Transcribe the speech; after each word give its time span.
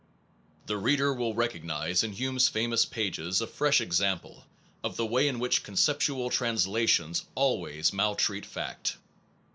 The 0.65 0.77
reader 0.77 1.13
will 1.13 1.35
recognize 1.35 2.03
in 2.03 2.13
Hume 2.13 2.37
s 2.37 2.47
famous 2.47 2.85
pages 2.85 3.39
a 3.39 3.45
fresh 3.45 3.79
example 3.79 4.47
of 4.83 4.97
the 4.97 5.05
way 5.05 5.27
in 5.27 5.37
which 5.37 5.61
con 5.63 5.75
criticism 5.75 5.95
ceptual 5.99 6.31
translations 6.31 7.25
always 7.35 7.93
maltreat 7.93 8.43
fact. 8.47 8.97